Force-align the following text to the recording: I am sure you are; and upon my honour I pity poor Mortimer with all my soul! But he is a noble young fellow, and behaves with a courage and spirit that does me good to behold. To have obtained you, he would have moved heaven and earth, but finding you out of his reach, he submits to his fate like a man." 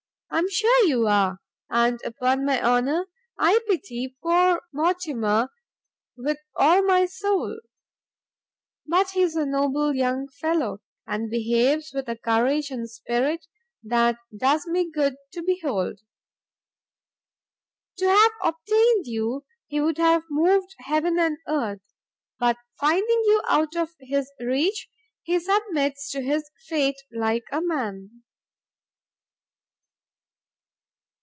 I 0.33 0.37
am 0.37 0.49
sure 0.49 0.85
you 0.85 1.07
are; 1.07 1.39
and 1.69 1.99
upon 2.05 2.45
my 2.45 2.63
honour 2.65 3.05
I 3.37 3.59
pity 3.67 4.15
poor 4.23 4.61
Mortimer 4.71 5.49
with 6.15 6.37
all 6.55 6.81
my 6.83 7.05
soul! 7.05 7.59
But 8.87 9.09
he 9.11 9.23
is 9.23 9.35
a 9.35 9.45
noble 9.45 9.93
young 9.93 10.29
fellow, 10.29 10.79
and 11.05 11.29
behaves 11.29 11.91
with 11.93 12.07
a 12.07 12.15
courage 12.15 12.71
and 12.71 12.89
spirit 12.89 13.45
that 13.83 14.17
does 14.35 14.65
me 14.65 14.89
good 14.89 15.17
to 15.33 15.43
behold. 15.43 15.99
To 17.97 18.05
have 18.07 18.31
obtained 18.41 19.07
you, 19.07 19.45
he 19.67 19.81
would 19.81 19.97
have 19.97 20.23
moved 20.29 20.73
heaven 20.79 21.19
and 21.19 21.37
earth, 21.45 21.81
but 22.39 22.55
finding 22.79 23.21
you 23.25 23.41
out 23.49 23.75
of 23.75 23.89
his 23.99 24.31
reach, 24.39 24.87
he 25.23 25.37
submits 25.41 26.09
to 26.11 26.21
his 26.23 26.49
fate 26.69 26.99
like 27.11 27.43
a 27.51 27.61
man." 27.61 28.23